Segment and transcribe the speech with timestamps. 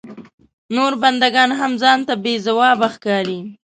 [0.75, 3.39] نور بنده ګان هم ځان ته بې ځوابه ښکاري.